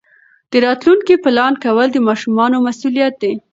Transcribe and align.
د 0.51 0.53
راتلونکي 0.65 1.13
پلان 1.23 1.53
کول 1.63 1.87
د 1.93 1.97
ماشومانو 2.07 2.57
مسؤلیت 2.67 3.13
دی. 3.23 3.33